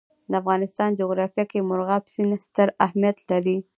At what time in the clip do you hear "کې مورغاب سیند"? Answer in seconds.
1.51-2.33